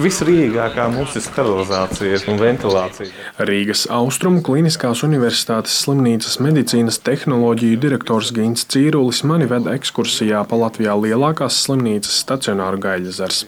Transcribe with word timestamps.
visrīgākā 0.00 0.86
mums 0.92 1.14
ir 1.18 1.24
sterilizācija 1.24 2.20
un 2.30 2.38
ventilācija. 2.40 3.10
Rīgas 3.48 3.86
Austrumu 3.92 4.40
Kliniskās 4.44 5.02
Universitātes 5.04 5.74
slimnīcas 5.84 6.38
medicīnas 6.40 7.00
tehnoloģiju 7.04 7.80
direktors 7.82 8.30
Gins 8.36 8.64
Cīrulis 8.70 9.22
mani 9.28 9.48
veda 9.50 9.74
ekskursijā 9.76 10.40
pa 10.48 10.58
Latvijā 10.60 10.94
lielākās 10.96 11.58
slimnīcas 11.66 12.20
stacionāru 12.24 12.80
gaļazars. 12.80 13.42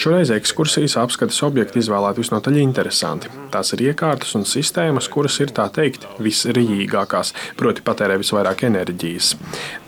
Šoreiz 0.00 0.32
ekskursijas 0.34 0.98
apskates 1.00 1.40
objekti 1.46 1.80
izvēlēti 1.80 2.24
visnotaļ 2.24 2.60
interesanti. 2.60 3.32
Tās 3.54 3.72
ir 3.76 3.86
iekārtas 3.88 4.34
un 4.36 4.44
sistēmas, 4.48 5.08
kuras 5.08 5.38
ir 5.40 5.54
tā 5.56 5.68
teikt 5.72 6.04
visrīgākās, 6.20 7.32
proti 7.56 7.84
patērē 7.86 8.18
visvairāk 8.20 8.66
enerģijas. 8.68 9.34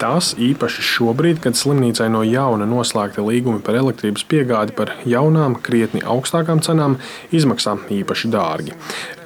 Tās 0.01 0.33
īpaši 0.41 0.87
šobrīd, 0.95 1.43
kad 1.45 1.59
slimnīcai 1.59 2.09
no 2.15 2.23
jauna 2.25 2.69
noslēgta 2.69 3.25
līgumi 3.27 3.65
par 3.67 3.81
elektrības 3.83 4.25
piegādi 4.31 4.77
par 4.77 4.95
jaunām, 5.05 5.59
krietni 5.61 6.06
augstākām 6.11 6.63
cenām, 6.65 6.97
izmaksā 7.35 7.77
īpaši 7.93 8.31
dārgi. 8.33 8.75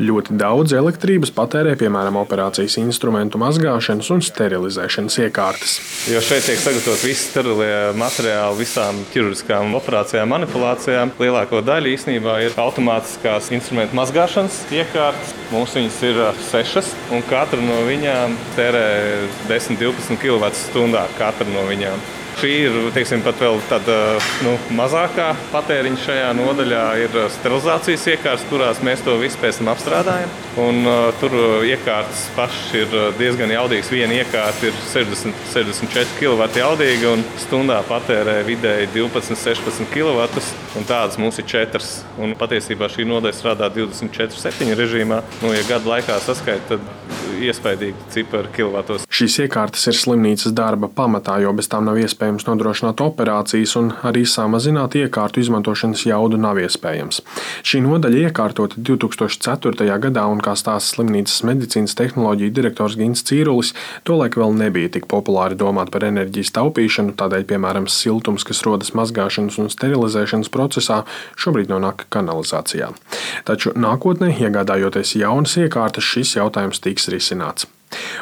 Ļoti 0.02 0.36
daudz 0.40 0.74
elektrības 0.76 1.32
patērē 1.36 1.76
piemēram 1.80 2.18
operācijas 2.20 2.78
instrumentu 2.82 3.40
mazgāšanas 3.40 4.10
un 4.14 4.24
sterilizēšanas 4.24 5.18
iekārtas. 5.26 5.76
Jo 6.10 6.22
šeit 6.24 6.46
tiek 6.48 6.60
sagatavot 6.60 7.04
visi 7.04 7.28
sterilie 7.28 7.92
materiāli 8.00 8.60
visām 8.62 9.02
ķirurģiskām 9.14 9.74
operācijām, 9.80 10.30
manipulācijām. 10.34 11.14
Lielāko 11.20 11.62
daļu 11.66 11.94
īstenībā 11.94 12.38
ir 12.46 12.56
automātiskās 12.60 13.50
instrumentu 13.56 13.98
mazgāšanas 13.98 14.62
iekārtas. 14.74 15.34
Mums 15.50 15.74
viņas 15.76 16.00
ir 16.08 16.22
sešas, 16.50 16.94
un 17.14 17.24
katra 17.30 17.60
no 17.64 17.82
viņām 17.88 18.38
tērē 18.58 18.86
10-12 19.50 20.20
kWh. 20.22 21.06
Katra 21.18 21.48
no 21.52 21.66
viņām. 21.68 22.19
Šī 22.40 22.50
ir 22.64 22.76
teiksim, 22.96 23.20
pat 23.20 23.36
vēl 23.36 23.58
tāda 23.68 23.94
nu, 24.40 24.54
mazākā 24.72 25.26
patēriņa 25.52 25.98
šajā 26.00 26.28
nodaļā. 26.38 26.84
Ir 27.04 27.18
sterilizācijas 27.34 28.06
iekārtas, 28.14 28.46
kurās 28.48 28.80
mēs 28.86 29.02
to 29.04 29.18
visu 29.20 29.36
pēc 29.42 29.58
tam 29.60 29.68
apstrādājam. 29.74 30.32
Un, 30.62 30.78
uh, 30.88 31.10
tur 31.20 31.36
iekārtas 31.68 32.22
pašas 32.32 32.72
ir 32.80 32.96
diezgan 33.18 33.52
jaudīgas. 33.52 33.92
Viena 33.92 34.16
iekārta 34.22 34.70
ir 34.70 34.80
60, 34.88 35.36
64 35.52 36.16
kW 36.16 36.48
jaudīga 36.62 37.12
un 37.12 37.26
stundā 37.44 37.82
patērē 37.90 38.38
vidēji 38.48 38.88
12, 38.96 39.36
16 39.36 39.92
kW. 39.92 40.24
Tādas 40.88 41.20
mums 41.20 41.42
ir 41.42 41.48
četras. 41.50 41.92
Un 42.16 42.32
patiesībā 42.40 42.88
šī 42.88 43.04
nodaļa 43.10 43.36
strādā 43.36 43.68
24,7 43.76 44.72
režīmā. 44.80 45.20
Nu, 45.44 45.52
ja 45.52 45.68
gada 45.68 45.92
laikā 45.92 46.16
saskaitīt, 46.24 46.72
tad 46.72 47.20
iespaidīgi 47.40 48.10
cipari 48.12 48.50
kilovatos. 48.54 49.06
Šīs 49.10 49.38
iekārtas 49.46 49.86
ir 49.90 49.96
slimnīcas 49.96 50.54
darba 50.56 50.90
pamatā, 50.92 51.38
jo 51.42 51.52
bez 51.56 51.68
tām 51.70 51.86
nav 51.88 51.98
iespējams 52.00 52.29
nodrošināt 52.46 53.00
operācijas, 53.02 53.72
un 53.80 53.90
arī 54.06 54.22
samazināt 54.28 54.94
iekārtu 55.00 55.40
izmantošanas 55.42 56.04
jaudu 56.06 56.38
nav 56.40 56.60
iespējams. 56.62 57.22
Šī 57.66 57.80
nodaļa 57.82 58.28
iekārtota 58.28 58.78
2004. 58.78 59.88
gadā, 60.04 60.26
un 60.30 60.42
kā 60.44 60.54
stāsta 60.58 60.94
slimnīcas 60.94 61.40
medicīnas 61.48 61.96
tehnoloģiju 61.98 62.54
direktors 62.54 62.96
Gins 63.00 63.24
Cīrulis, 63.26 63.72
tolaik 64.04 64.38
vēl 64.40 64.54
nebija 64.60 64.92
tik 64.96 65.08
populāri 65.10 65.58
domāt 65.58 65.90
par 65.90 66.06
enerģijas 66.06 66.54
taupīšanu, 66.60 67.16
tādēļ, 67.18 67.48
piemēram, 67.50 67.88
siltums, 67.90 68.46
kas 68.46 68.62
rodas 68.68 68.94
mazgāšanas 68.94 69.58
un 69.58 69.72
sterilizēšanas 69.72 70.52
procesā, 70.54 71.02
šobrīd 71.40 71.72
nonāk 71.72 72.06
kanalizācijā. 72.14 72.92
Taču 73.48 73.74
nākotnē, 73.74 74.30
iegādājoties 74.38 75.16
jaunas 75.18 75.58
iekārtas, 75.58 76.06
šis 76.06 76.36
jautājums 76.38 76.84
tiks 76.84 77.10
risināts. 77.10 77.70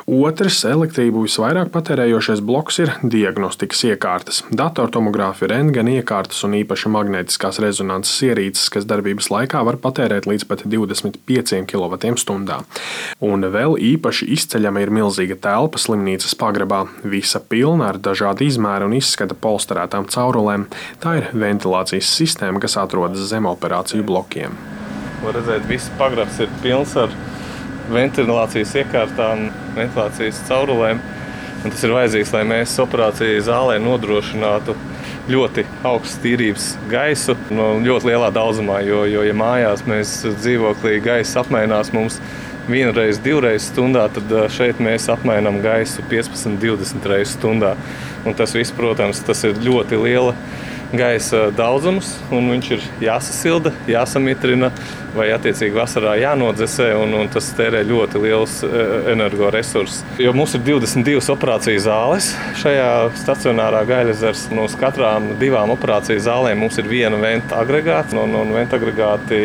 Otrs 0.09 0.63
elektrību 0.65 1.27
visvairāk 1.27 1.69
patērējošais 1.75 2.41
bloks 2.45 2.79
ir 2.81 2.93
diagnostikas 3.05 3.83
iekārtas, 3.91 4.41
datortomogrāfi, 4.49 5.49
rentgena 5.51 5.99
iekārtas 5.99 6.41
un 6.49 6.57
īpaši 6.63 6.93
magnētiskās 6.95 7.61
rezonanses 7.61 8.23
ierīces, 8.25 8.71
kas 8.73 8.89
darbības 8.89 9.29
laikā 9.35 9.61
var 9.69 9.77
patērēt 9.83 10.29
līdz 10.31 10.47
pat 10.49 10.65
25 10.65 11.63
kWh. 11.69 12.59
Un 13.29 13.49
vēl 13.53 13.77
īpaši 13.93 14.31
izceļama 14.39 14.85
ir 14.87 14.95
milzīga 14.97 15.37
telpa 15.45 15.81
slimnīcas 15.83 16.37
pagrabā, 16.41 16.87
visa 17.05 17.43
pilna 17.45 17.93
ar 17.93 18.01
dažādu 18.01 18.49
izmēru 18.49 18.89
un 18.89 18.97
izskata 18.99 19.37
polsterētām 19.37 20.09
caurulēm. 20.09 20.69
Tā 21.03 21.19
ir 21.21 21.33
ventilācijas 21.37 22.09
sistēma, 22.17 22.63
kas 22.65 22.79
atrodas 22.81 23.29
zem 23.29 23.49
operāciju 23.51 24.07
blokiem. 24.09 24.57
Var 25.19 25.35
redzēt, 25.35 25.67
viss 25.69 25.91
pagrabs 25.99 26.39
ir 26.41 26.51
pilns 26.63 26.95
ar 26.97 27.13
ventilācijas 27.93 28.75
iekārtām, 28.83 29.49
ventilācijas 29.77 30.43
caurulēm. 30.49 31.01
Un 31.65 31.75
tas 31.75 31.83
ir 31.83 31.95
vajadzīgs, 31.95 32.33
lai 32.37 32.45
mēs 32.47 32.77
operāciju 32.85 33.41
zālē 33.49 33.81
nodrošinātu 33.83 34.77
ļoti 35.29 35.65
augstu 35.87 36.23
tīrības 36.25 36.69
gaisu 36.89 37.35
no 37.53 37.73
ļoti 37.85 38.13
lielā 38.13 38.29
daudzumā. 38.35 38.79
Jo, 38.87 39.03
jo 39.11 39.25
ja 39.27 39.35
mājās 39.37 39.83
mēs 39.89 40.21
dzīvoklī 40.39 41.01
gaisa 41.05 41.43
apmainās 41.43 41.93
mums 41.93 42.21
vienreiz, 42.69 43.19
divreiz 43.25 43.69
stundā, 43.73 44.07
tad 44.13 44.33
šeit 44.55 44.81
mēs 44.85 45.09
apmainām 45.13 45.61
gaisu 45.65 46.05
15, 46.09 46.59
20 46.63 47.11
reizes 47.11 47.37
stundā. 47.37 47.75
Un 48.29 48.37
tas 48.39 48.55
viss, 48.57 48.75
protams, 48.77 49.21
tas 49.25 49.45
ir 49.49 49.59
ļoti 49.65 50.01
liela 50.03 50.35
gaisa 50.93 51.49
daudzums, 51.57 52.15
un 52.33 52.49
viņš 52.55 52.71
ir 52.77 52.89
jāsasilda, 53.09 53.75
jāsamitrina 53.91 54.73
vai 55.17 55.29
attiecīgi 55.35 55.77
vasarā 55.77 56.15
jānodzesē, 56.21 56.91
un, 56.99 57.15
un 57.17 57.31
tas 57.33 57.49
tērē 57.57 57.83
ļoti 57.89 58.23
liels 58.23 58.59
e, 58.67 58.71
energoresursus. 59.15 60.03
Jo 60.23 60.35
mums 60.37 60.55
ir 60.57 60.65
22 60.67 61.33
operāciju 61.35 61.83
zāles 61.83 62.31
šajā 62.61 62.89
stacionārā 63.19 63.85
gaļasars. 63.89 64.49
No 64.55 64.67
katrām 64.79 65.33
divām 65.41 65.73
operāciju 65.75 66.23
zālēm 66.23 66.63
mums 66.63 66.79
ir 66.81 66.89
viena 66.91 67.19
venta 67.21 67.63
agregāts, 67.63 68.15
un, 68.17 68.37
un 68.37 68.53
venta 68.55 68.79
agregāti 68.79 69.41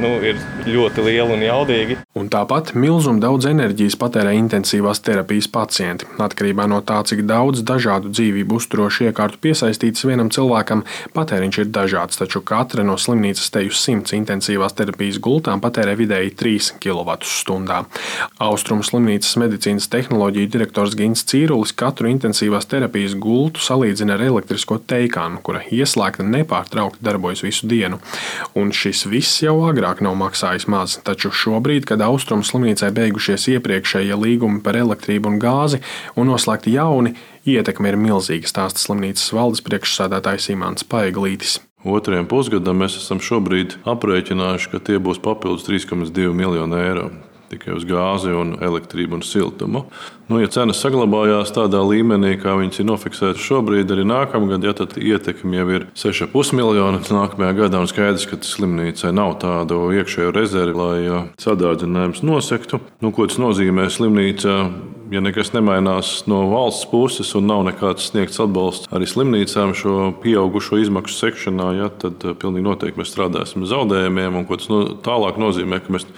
nu, 0.00 0.16
ir 0.24 0.40
ļoti 0.66 1.04
lieli 1.04 1.36
un 1.36 1.44
jaudīgi. 1.44 1.98
Un 2.18 2.30
tāpat 2.32 2.72
milzumu 2.78 3.22
daudz 3.22 3.48
enerģijas 3.50 3.96
patērē 4.00 4.34
intensīvās 4.38 5.02
terapijas 5.04 5.48
pacienti. 5.52 6.08
Atkarībā 6.22 6.66
no 6.70 6.80
tā, 6.86 7.00
cik 7.06 7.24
daudz 7.28 7.62
dažādu 7.66 8.12
dzīvību 8.14 8.58
uzturošu 8.58 9.08
iekārtu 9.10 9.40
piesaistītas 9.44 10.06
vienam 10.08 10.30
cilvēkam, 10.34 10.73
patēriņš 11.14 11.62
ir 11.62 11.72
dažāds, 11.74 12.18
taču 12.18 12.42
katra 12.42 12.82
no 12.86 12.98
slimnīcas 12.98 13.52
teju 13.54 13.74
simts 13.76 14.16
intensīvās 14.16 14.74
terapijas 14.74 15.04
terapijas 15.04 15.18
gultām 15.20 15.60
patērē 15.60 15.94
vidēji 15.98 16.34
3 16.38 16.78
kWh. 16.80 17.84
Austrumu 18.38 18.84
slimnīcas 18.86 19.36
medicīnas 19.36 19.88
tehnoloģiju 19.90 20.48
direktors 20.48 20.94
Gins 20.94 21.24
Cīrulis 21.24 21.74
katru 21.74 22.08
intensīvās 22.08 22.66
terapijas 22.66 23.14
gultu 23.14 23.60
salīdzina 23.60 24.14
ar 24.14 24.22
elektrisko 24.22 24.78
teikānu, 24.78 25.42
kura 25.42 25.62
ieslēgta 25.70 26.24
nepārtraukti 26.24 27.04
darbojas 27.04 27.44
visu 27.44 27.68
dienu. 27.68 28.00
Un 28.54 28.72
šis 28.72 29.06
viss 29.10 29.42
jau 29.42 29.58
agrāk 29.68 30.00
nav 30.00 30.16
maksājis 30.16 30.68
maz, 30.68 30.98
taču 31.04 31.32
šobrīd, 31.34 31.84
kad 31.84 32.02
Austrumu 32.04 32.46
slimnīcai 32.46 32.92
beigušies 32.94 33.48
iepriekšējie 33.56 34.16
līgumi 34.16 34.62
par 34.64 34.78
elektrību 34.78 35.34
un 35.34 35.40
gāzi 35.42 35.82
un 36.16 36.30
noslēgti 36.30 36.76
jauni, 36.78 37.14
ietekme 37.46 37.92
ir 37.92 38.00
milzīga, 38.00 38.48
stāsta 38.50 38.82
slimnīcas 38.82 39.32
valdes 39.36 39.64
priekšsādātājs 39.66 40.50
Imants 40.54 40.86
Paiglītis. 40.88 41.58
Otrajam 41.84 42.28
pusgadam 42.30 42.80
mēs 42.80 42.96
esam 42.96 43.20
šobrīd 43.20 43.78
aprēķinājuši, 43.84 44.72
ka 44.72 44.80
tie 44.80 44.96
būs 45.02 45.20
papildus 45.24 45.68
3,2 45.68 46.32
miljoni 46.32 46.80
eiro 46.80 47.10
tikai 47.54 47.78
uz 47.78 47.86
gāzi, 47.88 48.34
un 48.34 48.58
elektrību 48.60 49.18
un 49.18 49.24
siltumu. 49.24 49.86
Nu, 50.28 50.38
ja 50.40 50.48
cenas 50.48 50.80
saglabājās 50.80 51.52
tādā 51.52 51.82
līmenī, 51.84 52.34
kā 52.40 52.54
viņas 52.56 52.80
ir 52.80 52.88
nofiksētas 52.88 53.44
šobrīd, 53.44 53.90
arī 53.92 54.06
nākamgad, 54.08 54.64
ja 54.64 54.72
tad 54.76 54.96
ietekme 55.00 55.58
jau 55.58 55.66
ir 55.74 55.86
6,5 56.00 56.56
miljoni 56.56 57.02
nākamajā 57.04 57.58
gadā, 57.58 57.82
un 57.84 57.90
skaidrs, 57.90 58.24
ka 58.30 58.40
slimnīcai 58.40 59.12
nav 59.16 59.36
tādu 59.44 59.86
iekšējo 59.98 60.32
rezervi, 60.34 60.80
lai 60.80 61.22
sadārdzinājums 61.44 62.24
nosektu. 62.24 62.80
Nu, 63.04 63.12
ko 63.12 63.28
tas 63.28 63.40
nozīmē 63.42 63.90
slimnīcā? 63.92 64.58
ja 65.12 65.20
nekas 65.22 65.52
nemainās 65.54 66.24
no 66.30 66.40
valsts 66.50 66.88
puses 66.90 67.32
un 67.38 67.48
nav 67.50 67.64
nekāds 67.68 68.08
sniegts 68.10 68.40
atbalsts 68.42 68.90
arī 68.94 69.08
slimnīcām 69.08 69.74
šo 69.76 70.10
pieaugušo 70.22 70.80
izmaksu 70.82 71.18
sekšanā, 71.18 71.70
ja, 71.78 71.90
tad 72.02 72.24
pilnīgi 72.40 72.66
noteikti 72.66 73.00
mēs 73.00 73.12
strādāsim 73.12 73.64
ar 73.64 73.72
zaudējumiem. 73.74 74.40
Un, 74.40 74.48
tas 74.50 74.70
no, 74.72 74.84
tālāk 75.04 75.40
nozīmē, 75.40 75.82
ka 75.84 75.94
mēs 75.94 76.08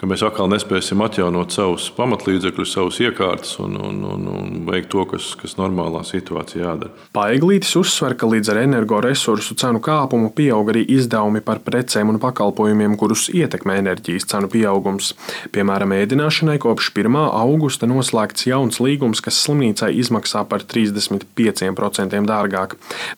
ka 0.00 0.08
mēs 0.10 0.24
atkal 0.26 0.50
nespēsim 0.50 1.02
atjaunot 1.04 1.54
savus 1.54 1.86
pamatlīdzekļus, 1.96 2.74
savus 2.76 3.00
iekārtas 3.04 3.56
un, 3.62 3.76
un, 3.78 4.00
un, 4.14 4.26
un 4.32 4.64
veikt 4.66 4.90
to, 4.94 5.04
kas, 5.08 5.32
kas 5.38 5.56
normālā 5.60 6.02
situācijā 6.06 6.64
jādara. 6.64 6.92
Paiglītis 7.14 7.74
uzsver, 7.78 8.16
ka 8.18 8.28
līdz 8.28 8.52
ar 8.52 8.60
energoresursu 8.64 9.56
cenu 9.60 9.80
kāpumu 9.84 10.30
pieaug 10.34 10.72
arī 10.72 10.84
izdevumi 10.96 11.42
par 11.44 11.60
precēm 11.64 12.10
un 12.12 12.20
pakalpojumiem, 12.22 12.96
kurus 13.00 13.28
ietekmē 13.32 13.78
enerģijas 13.82 14.28
cenu 14.32 14.50
pieaugums. 14.52 15.12
Piemēram, 15.54 15.94
ēdināšanai 15.96 16.58
kopš 16.62 16.90
1. 16.94 17.18
augusta 17.30 17.88
noslēgts 17.90 18.48
jauns 18.50 18.80
līgums, 18.82 19.22
kas 19.24 19.38
slimnīcai 19.44 19.92
izmaksā 20.02 20.44
par 20.50 20.66
35% 20.74 22.24
dārgāk. 22.28 22.76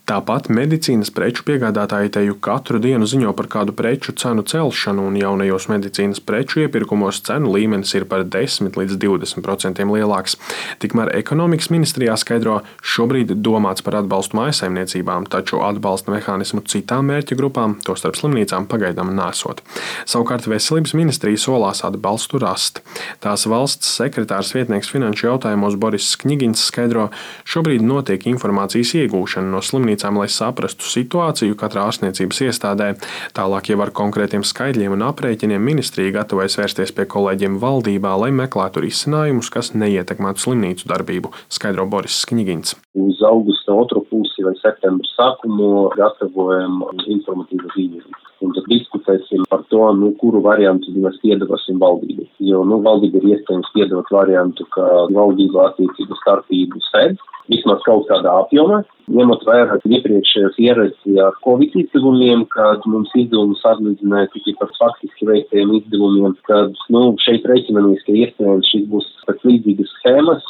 Tāpat 0.08 0.50
medicīnas 0.52 1.12
preču 1.14 1.46
piegādātāji 1.48 2.12
teju 2.18 2.38
katru 2.42 2.80
dienu 2.82 3.08
ziņo 3.08 3.32
par 3.36 3.50
kādu 3.52 3.76
preču 3.76 4.14
cenu 4.16 4.44
celšanu 4.46 5.08
un 5.10 5.18
jaunajos 5.20 5.68
medicīnas 5.72 6.22
preču 6.24 6.65
iepirkumos 6.66 7.22
cenu 7.26 7.54
līmenis 7.54 7.94
ir 7.96 8.06
par 8.10 8.26
10 8.26 8.76
līdz 8.76 8.98
20% 9.02 9.86
lielāks. 9.86 10.36
Tikmēr 10.82 11.12
ekonomikas 11.16 11.70
ministrijā 11.72 12.16
skaidro, 12.20 12.60
šobrīd 12.82 13.32
domāts 13.40 13.84
par 13.86 14.00
atbalstu 14.02 14.38
mājasaimniecībām, 14.40 15.28
taču 15.32 15.62
atbalsta 15.64 16.12
mehānismu 16.12 16.64
citām 16.68 17.08
mērķa 17.10 17.38
grupām, 17.38 17.78
tostarp 17.86 18.18
slimnīcām, 18.18 18.68
pagaidām 18.70 19.14
nesot. 19.16 19.62
Savukārt 20.08 20.48
veselības 20.50 20.94
ministrija 20.98 21.40
solās 21.40 21.82
atbalstu 21.86 22.40
rast. 22.42 22.82
Tās 23.24 23.46
valsts 23.50 23.96
sekretārs 23.98 24.52
vietnieks 24.56 24.90
finanšu 24.92 25.30
jautājumos 25.30 25.78
Boris 25.80 26.12
Kņigins 26.20 26.66
skaidro, 26.70 27.08
šobrīd 27.48 27.84
notiek 27.86 28.26
informācijas 28.30 28.94
iegūšana 29.02 29.52
no 29.52 29.62
slimnīcām, 29.64 30.18
lai 30.20 30.28
saprastu 30.32 30.88
situāciju 30.90 31.58
katrā 31.58 31.86
ārstniecības 31.90 32.42
iestādē. 32.48 32.92
Tālāk 33.36 33.70
jau 33.72 33.80
ar 33.84 33.92
konkrētiem 33.96 34.44
skaidriem 34.46 34.96
un 34.96 35.04
aprēķiniem 35.08 35.62
ministrija 35.62 36.14
gatavojas 36.20 36.55
vērsties 36.58 36.92
pie 36.96 37.06
kolēģiem 37.12 37.58
valdībā, 37.62 38.12
lai 38.20 38.32
meklētu 38.34 38.82
risinājumus, 38.84 39.50
kas 39.52 39.72
neietekmētu 39.76 40.44
slimnīcu 40.44 40.88
darbību, 40.90 41.32
skaidro 41.52 41.86
Boris 41.90 42.20
Skņigins. 42.24 42.76
Uz 42.98 43.22
augusta 43.26 43.74
otro 43.76 44.02
pusi 44.10 44.44
vai 44.46 44.54
septembra 44.60 45.08
sākumu 45.14 45.88
gatavojam 45.96 46.82
informatīvu 47.06 47.72
ziņojumu. 47.76 48.22
Un 48.44 48.52
tad 48.52 48.66
diskutēsim 48.68 49.46
par 49.48 49.62
to, 49.72 49.80
nu, 49.96 50.10
kuru 50.20 50.42
variantu 50.44 50.92
mēs 50.92 51.16
piedāvāsim 51.22 51.78
valdībai. 51.80 52.26
Jo 52.50 52.64
nu, 52.68 52.82
valdība 52.84 53.22
ir 53.22 53.30
iespējams 53.36 53.72
piedāvāt 53.72 54.12
variantu, 54.12 54.66
ka 54.76 54.84
valdība 55.16 55.70
attiecību 55.70 56.18
starpību 56.20 56.82
sēd 56.90 57.16
vismaz 57.52 57.80
kaut 57.86 58.04
kādā 58.10 58.34
apjomā, 58.42 58.82
ņemot 59.12 59.44
vērā 59.46 59.78
iepriekšējās 59.86 60.56
pieredzi 60.58 61.18
ar 61.22 61.36
Covid 61.44 61.76
izdevumiem, 61.82 62.44
kad 62.52 62.84
mums 62.90 63.12
izdevumus 63.18 63.62
atlīdzināja 63.68 64.32
tikai 64.34 64.56
par 64.60 64.72
faktiski 64.78 65.28
veiktajiem 65.28 65.74
izdevumiem, 65.80 66.34
kad 66.48 66.74
nu, 66.92 67.02
šeit 67.22 67.46
reiķinamies, 67.48 68.02
ka 68.06 68.16
iespējams 68.16 68.72
šis 68.72 68.88
būs 68.90 69.12
pēc 69.26 69.42
līdzīgas 69.46 69.92
schēmas. 70.00 70.46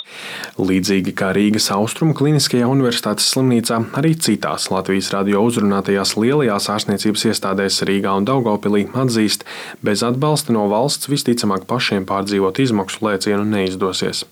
Līdzīgi 0.61 1.15
kā 1.17 1.31
Rīgas 1.37 1.69
Austrumu 1.75 2.17
Kliniskajā 2.17 2.69
universitātes 2.69 3.29
slimnīcā, 3.33 3.81
arī 3.99 4.13
citās 4.21 4.69
Latvijas 4.73 5.11
radio 5.15 5.43
uzrunātajās 5.47 6.17
lielajās 6.21 6.69
ārstniecības 6.75 7.27
iestādēs 7.31 7.83
Rīgā 7.89 8.15
un 8.21 8.29
Daugopilī 8.29 8.87
atzīst, 8.97 9.47
bez 9.85 10.05
atbalsta 10.07 10.55
no 10.57 10.67
valsts 10.73 11.11
visticamāk 11.13 11.67
pašiem 11.71 12.09
pārdzīvot 12.09 12.61
izmaksu 12.65 13.05
lēcienu 13.09 13.47
neizdosies. 13.49 14.25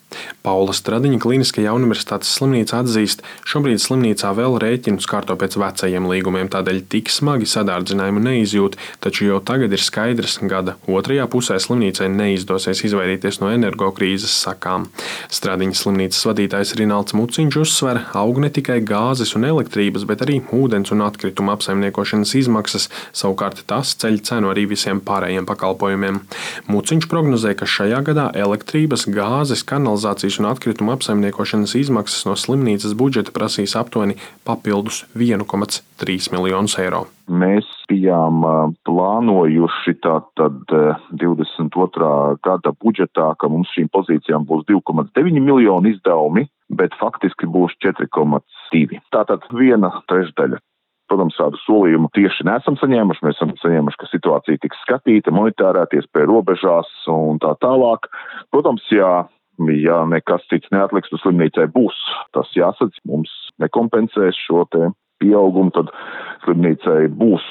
Paula 0.45 0.75
Stradiņa 0.77 1.19
Kliniskajā 1.25 1.73
universitātes 1.75 2.31
slimnīca 2.37 2.83
atzīst, 2.83 3.25
šobrīd 3.49 3.83
slimnīcā 4.15 4.31
vēl 4.39 4.59
rēķinus 4.63 5.07
kārto 5.11 5.35
pēc 5.37 5.57
vecajiem 5.59 6.07
līgumiem, 6.07 6.49
tādēļ 6.49 6.85
tik 6.89 7.11
smagi 7.11 7.47
sadārdzinājumu 7.51 8.21
neizjūt, 8.23 8.77
taču 9.03 9.27
jau 9.27 9.41
tagad 9.43 9.73
ir 9.73 9.83
skaidrs, 9.83 10.39
ka 10.39 10.47
gada 10.47 10.77
otrajā 10.87 11.27
pusē 11.27 11.59
slimnīcai 11.59 12.09
neizdosies 12.15 12.85
izvairīties 12.87 13.41
no 13.43 13.51
energokrīzes 13.51 14.31
sakām. 14.45 14.87
Stradiņas 15.31 15.83
slimnīcas 15.83 16.23
vadītājs 16.29 16.75
Rināls 16.79 17.15
Muciņš 17.15 17.59
uzsver, 17.59 18.03
aug 18.15 18.39
ne 18.39 18.51
tikai 18.55 18.81
gāzes 18.87 19.35
un 19.35 19.49
elektrības, 19.49 20.07
bet 20.07 20.23
arī 20.23 20.41
ūdens 20.55 20.95
un 20.95 21.03
atkrituma 21.03 21.57
apsaimniekošanas 21.57 22.37
izmaksas, 22.39 22.89
savukārt 23.13 23.65
tas 23.67 23.97
ceļ 23.99 24.21
cenu 24.23 24.53
arī 24.53 24.69
visiem 24.71 25.03
pārējiem 25.03 25.49
pakalpojumiem. 25.49 26.23
Muciņš 26.71 27.11
prognozē, 27.11 27.57
ka 27.59 27.67
šajā 27.67 28.03
gadā 28.07 28.31
elektrības, 28.47 29.09
gāzes, 29.11 29.67
kanalizācijas 29.67 30.39
un 30.43 30.51
atkrituma 30.53 30.95
apsaimniekošanas 30.99 31.75
izmaksas 31.83 32.29
no 32.29 32.39
slimnīcas 32.39 32.95
budžeta 32.99 33.35
prasīs 33.35 33.75
aptuveni 33.79 34.04
papildus 34.45 35.05
1,3 35.17 36.33
miljonus 36.35 36.77
eiro. 36.83 37.05
Mēs 37.25 37.69
bijām 37.89 38.43
plānojuši 38.85 39.97
tātad 40.05 40.75
22. 41.23 42.11
gada 42.45 42.75
budžetā, 42.85 43.31
ka 43.41 43.49
mums 43.49 43.73
šīm 43.73 43.89
pozīcijām 43.95 44.45
būs 44.49 44.67
2,9 44.69 45.41
miljonu 45.41 45.95
izdevumi, 45.95 46.45
bet 46.69 46.97
faktiski 47.01 47.49
būs 47.49 47.73
4,2. 47.85 49.01
Tātad 49.15 49.49
viena 49.57 49.93
trešdaļa. 50.11 50.61
Protams, 51.09 51.37
tādu 51.37 51.59
solījumu 51.67 52.09
tieši 52.17 52.47
nesam 52.49 52.79
saņēmuši. 52.81 53.25
Mēs 53.27 53.37
esam 53.37 53.53
saņēmuši, 53.61 53.99
ka 54.01 54.09
situācija 54.09 54.61
tiks 54.63 54.81
skatīta, 54.87 55.35
monitārēties 55.37 56.09
pie 56.13 56.25
robežās 56.31 56.89
un 57.13 57.41
tā 57.43 57.53
tālāk. 57.61 58.09
Protams, 58.55 58.87
jā, 58.93 59.27
ja 59.59 60.03
nekas 60.11 60.45
cits 60.51 60.71
neatliks, 60.75 61.11
tad 61.13 61.23
slimnīcai 61.23 61.67
būs 61.75 61.99
tas 62.37 62.51
jāsadz. 62.57 62.99
Mums 63.09 63.33
nekompensēs 63.63 64.39
šo 64.47 64.65
te 64.75 64.91
pieaugumu, 65.23 65.73
tad 65.75 65.93
slimnīcai 66.45 67.09
būs 67.15 67.45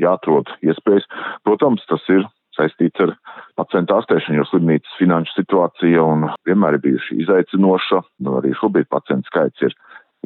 jāatrod 0.00 0.50
iespējas. 0.66 1.06
Protams, 1.46 1.84
tas 1.90 2.02
ir 2.10 2.26
saistīts 2.54 3.02
ar 3.02 3.14
pacientu 3.58 3.96
ārstēšanu, 3.96 4.38
jo 4.38 4.46
slimnīcas 4.50 4.98
finanšu 4.98 5.38
situācija 5.38 6.02
un 6.02 6.28
vienmēr 6.48 6.78
ir 6.78 6.84
bijuši 6.86 7.18
izaicinoša. 7.24 8.02
Nu, 8.26 8.38
arī 8.40 8.54
šobrīd 8.58 8.90
pacientu 8.92 9.30
skaits 9.30 9.66
ir, 9.66 9.74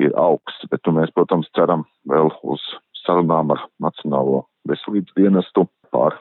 ir 0.00 0.14
augsts, 0.16 0.68
bet 0.72 0.84
nu, 0.86 0.98
mēs, 1.00 1.12
protams, 1.16 1.48
ceram 1.56 1.86
vēl 2.10 2.32
uz 2.44 2.64
sarunām 3.04 3.54
ar 3.54 3.64
Nacionālo 3.82 4.44
veselības 4.68 5.16
dienestu 5.16 5.68
par 5.94 6.18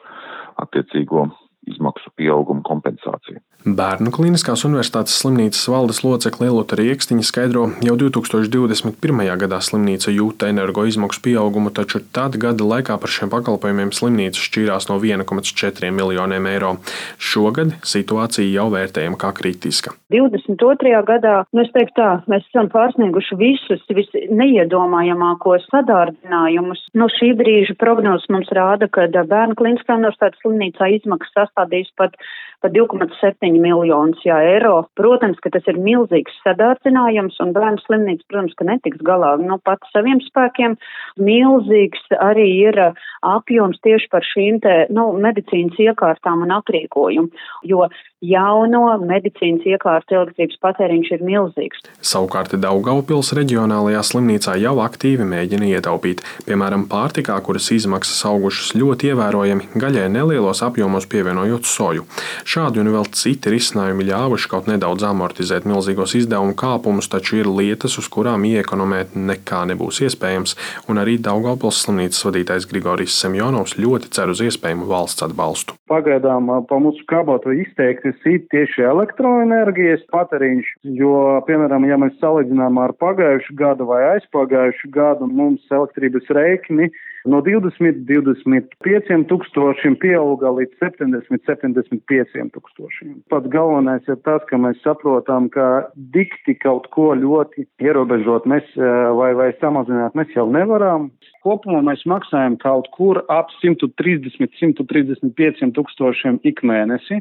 attiecīgo 0.62 1.28
izmaksu 1.66 2.10
pieauguma 2.16 2.62
kompensāciju. 2.66 3.42
Bērnu 3.66 4.12
Kliniskās 4.14 4.62
Universitātes 4.64 5.16
slimnīcas 5.18 5.64
valdes 5.68 5.98
locekle 6.04 6.46
Lielota 6.46 6.76
Rieksniņa 6.78 7.24
skaidro, 7.26 7.64
jau 7.84 7.96
2021. 7.98 9.24
gadā 9.42 9.58
slimnīca 9.64 10.14
jūta 10.14 10.48
energo 10.52 10.84
izmaksu 10.86 11.20
pieaugumu, 11.24 11.72
taču 11.74 12.00
tad 12.14 12.38
gada 12.40 12.64
laikā 12.64 12.96
par 13.02 13.12
šiem 13.12 13.32
pakalpojumiem 13.32 13.90
slimnīca 13.92 14.38
šķīrās 14.38 14.88
no 14.92 15.00
1,4 15.02 15.90
miljoniem 15.90 16.46
eiro. 16.52 16.76
Šogad 17.18 17.74
situācija 17.82 18.46
jau 18.46 18.68
vērtējama 18.72 19.18
kā 19.18 19.32
kritiska. 19.36 19.96
22. 20.14 20.94
gadā, 21.10 21.34
nu 21.52 21.64
es 21.66 21.74
teiktu 21.74 21.98
tā, 21.98 22.08
mēs 22.30 22.46
esam 22.48 22.70
pārsnieguši 22.72 23.36
visus 23.42 23.82
visneiedomājamākos 23.90 25.66
sadārdinājumus. 25.72 26.86
No 26.96 27.10
šī 27.12 27.34
brīža 27.36 27.74
prognozes 27.80 28.30
mums 28.32 28.48
rāda, 28.54 28.88
ka 28.88 29.10
Bērnu 29.18 29.58
Kliniskā 29.58 29.98
Universitātes 29.98 30.40
slimnīcā 30.46 30.88
izmaksas 30.94 31.50
sastādīs 31.58 31.90
pat, 31.96 32.14
pat 32.62 32.72
2,7 32.72 33.58
miljonus 33.58 34.22
jā, 34.24 34.38
eiro. 34.54 34.88
Protams, 34.96 35.38
ka 35.42 35.50
tas 35.50 35.66
ir 35.66 35.78
milzīgs 35.78 36.32
sadārcinājums, 36.44 37.38
un 37.40 37.52
bērnu 37.52 37.82
slimnīca, 37.84 38.24
protams, 38.28 38.54
ka 38.54 38.64
netiks 38.64 39.02
galā 39.02 39.36
no 39.40 39.58
pat 39.64 39.80
saviem 39.92 40.20
spēkiem. 40.20 40.76
Milzīgs 41.18 42.00
arī 42.18 42.48
ir 42.68 42.78
apjoms 43.22 43.78
tieši 43.82 44.08
par 44.10 44.22
šīm 44.22 44.60
te, 44.62 44.86
nu, 44.90 45.12
medicīnas 45.18 45.78
iekārtām 45.78 46.42
un 46.46 46.54
aprīkojumu, 46.58 47.30
jo 47.64 47.88
jauno 48.24 48.82
medicīnas 49.06 49.66
iekārtu 49.68 50.16
elektrības 50.18 50.58
patēriņš 50.62 51.10
ir 51.14 51.24
milzīgs. 51.26 51.84
Savukārt 52.02 52.56
Daugaupils 52.58 53.30
reģionālajā 53.38 54.02
slimnīcā 54.10 54.56
jau 54.58 54.74
aktīvi 54.82 55.26
mēģina 55.28 55.68
ietaupīt, 55.76 56.24
piemēram, 56.48 56.88
pārtikā, 56.90 57.36
kuras 57.46 57.68
izmaksas 57.74 58.24
augušas 58.26 58.74
ļoti 58.78 59.12
ievērojami, 59.12 59.68
gaļai 59.78 60.08
nelielos 60.10 60.64
apjomos 60.66 61.06
pievienojot 61.10 61.68
soju. 61.68 62.06
Šādi 62.48 62.82
un 62.82 62.90
vēl 62.94 63.06
citi 63.14 63.52
risinājumi 63.54 64.08
ļāvuši 64.10 64.50
kaut 64.50 64.70
nedaudz 64.70 65.06
amortizēt 65.06 65.68
milzīgos 65.68 66.16
izdevumu 66.18 66.56
kāpumus, 66.58 67.10
taču 67.12 67.42
ir 67.42 67.50
lietas, 67.50 67.98
uz 68.02 68.10
kurām 68.10 68.46
iekonomēt 68.48 69.14
nekā 69.14 69.62
nebūs 69.70 70.02
iespējams, 70.08 70.56
un 70.90 71.02
arī 71.02 71.18
Daugaupils 71.22 71.84
slimnīcas 71.84 72.26
vadītājs 72.26 72.66
Grigorijs 72.70 73.14
Semjonovs 73.22 73.78
ļoti 73.78 74.10
cer 74.14 74.34
uz 74.34 74.42
iespējamu 74.42 74.88
valsts 74.90 75.26
atbalstu. 75.26 75.78
Pagaidām 75.88 76.50
pa 76.68 76.78
mūsu 76.82 77.04
kabatu 77.08 77.54
izteikti 77.54 78.07
kas 78.08 78.28
ir 78.30 78.44
tieši 78.52 78.86
elektroenerģijas 78.88 80.06
patēriņš, 80.12 80.70
jo, 80.96 81.14
piemēram, 81.48 81.84
ja 81.88 81.98
mēs 82.00 82.16
salīdzinām 82.22 82.80
ar 82.80 82.94
pagājušu 83.02 83.56
gadu 83.58 83.88
vai 83.90 84.00
aizpagājušu 84.14 84.90
gadu, 84.94 85.28
mums 85.28 85.64
elektrības 85.74 86.30
reikni 86.32 86.88
no 87.28 87.40
20, 87.44 88.04
25 88.08 89.26
tūkstošiem 89.28 89.98
pieauga 90.00 90.52
līdz 90.56 90.78
70, 90.80 91.42
75 91.44 92.48
tūkstošiem. 92.54 93.18
Pats 93.32 93.50
galvenais 93.52 94.08
ir 94.08 94.16
tas, 94.24 94.44
ka 94.48 94.60
mēs 94.60 94.80
saprotam, 94.84 95.50
ka 95.52 95.88
dikti 96.14 96.56
kaut 96.62 96.88
ko 96.94 97.10
ļoti 97.18 97.66
ierobežot 97.84 98.48
mēs 98.48 98.72
vai, 99.18 99.34
vai 99.36 99.50
samazināt 99.60 100.16
mēs 100.18 100.32
jau 100.36 100.48
nevaram. 100.54 101.10
Kopumā 101.44 101.82
mēs 101.90 102.06
maksājam 102.08 102.56
kaut 102.62 102.88
kur 102.96 103.20
ap 103.32 103.52
130, 103.60 104.56
135 104.62 105.72
tūkstošiem 105.76 106.40
ik 106.48 106.64
mēnesi. 106.66 107.20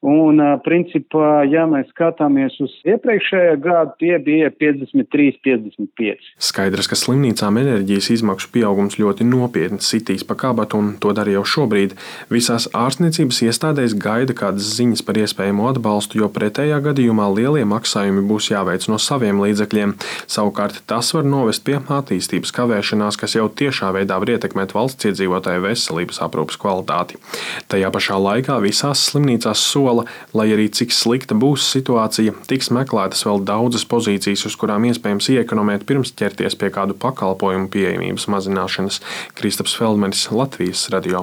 Un, 0.00 0.38
principā, 0.64 1.42
ja 1.44 1.66
mēs 1.68 1.90
skatāmies 1.92 2.54
uz 2.64 2.72
iepriekšējo 2.88 3.56
gadu, 3.60 3.92
tie 4.00 4.14
bija 4.24 4.48
53, 4.48 5.34
55. 5.44 6.30
Skaidrs, 6.40 6.86
ka 6.88 6.96
slimnīcām 6.96 7.58
enerģijas 7.60 8.08
izmaksu 8.14 8.48
pieaugums 8.54 8.96
ļoti 8.96 9.26
nopietni 9.28 9.84
sitīs 9.84 10.24
pa 10.24 10.38
kabatu, 10.40 10.80
un 10.80 10.94
to 11.02 11.12
dara 11.12 11.34
jau 11.34 11.42
šobrīd. 11.44 11.92
Visās 12.32 12.70
ārstniecības 12.72 13.42
iestādēs 13.44 13.92
gaida 14.00 14.32
kādas 14.38 14.70
ziņas 14.78 15.04
par 15.04 15.20
iespējamo 15.20 15.68
atbalstu, 15.68 16.22
jo 16.22 16.30
pretējā 16.32 16.80
gadījumā 16.88 17.28
lielie 17.36 17.66
maksājumi 17.68 18.24
būs 18.24 18.48
jāveic 18.54 18.88
no 18.88 18.96
saviem 18.96 19.44
līdzekļiem. 19.44 19.92
Savukārt 20.24 20.80
tas 20.88 21.12
var 21.12 21.28
novest 21.28 21.66
pie 21.68 21.76
attīstības 21.76 22.56
kavēšanās, 22.56 23.20
kas 23.20 23.36
jau 23.36 23.50
tiešā 23.52 23.92
veidā 23.98 24.16
var 24.16 24.32
ietekmēt 24.32 24.72
valsts 24.72 25.12
iedzīvotāju 25.12 25.66
veselības 25.68 26.24
aprūpas 26.24 26.56
kvalitāti. 26.64 27.20
Tajā 27.68 27.92
pašā 27.92 28.16
laikā 28.16 28.56
visās 28.64 29.04
slimnīcās 29.12 29.60
sola 29.60 29.89
sola, 29.90 30.06
lai 30.34 30.48
arī 30.54 30.68
cik 30.70 30.94
slikta 30.94 31.34
būs 31.38 31.66
situācija, 31.74 32.34
tiks 32.50 32.70
meklētas 32.74 33.24
vēl 33.26 33.42
daudzas 33.46 33.86
pozīcijas, 33.90 34.46
uz 34.46 34.56
kurām 34.60 34.86
iespējams 34.90 35.30
iekonomēt 35.34 35.86
pirms 35.88 36.14
ķerties 36.18 36.58
pie 36.60 36.70
kādu 36.74 36.94
pakalpojumu 36.94 37.70
pieejamības 37.74 38.28
mazināšanas. 38.30 39.00
Kristaps 39.38 39.74
Feldmanis, 39.78 40.28
Latvijas 40.30 40.86
radio. 40.94 41.18